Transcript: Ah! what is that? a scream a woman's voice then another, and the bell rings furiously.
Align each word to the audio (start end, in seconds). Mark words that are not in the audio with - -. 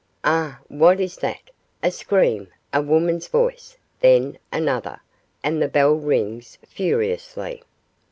Ah! 0.23 0.57
what 0.67 0.99
is 0.99 1.17
that? 1.17 1.51
a 1.83 1.91
scream 1.91 2.47
a 2.73 2.81
woman's 2.81 3.27
voice 3.27 3.77
then 3.99 4.39
another, 4.51 4.99
and 5.43 5.61
the 5.61 5.67
bell 5.67 5.93
rings 5.93 6.57
furiously. 6.67 7.61